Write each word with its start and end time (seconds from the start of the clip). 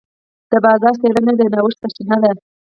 د 0.51 0.53
بازار 0.65 0.93
څېړنه 1.01 1.33
د 1.37 1.41
نوښت 1.53 1.77
سرچینه 1.81 2.17
ده. 2.23 2.31